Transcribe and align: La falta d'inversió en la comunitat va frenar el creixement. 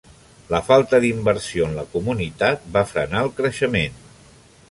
La 0.53 0.61
falta 0.69 0.99
d'inversió 1.03 1.67
en 1.67 1.75
la 1.81 1.83
comunitat 1.91 2.65
va 2.77 2.85
frenar 2.95 3.23
el 3.27 3.33
creixement. 3.41 4.01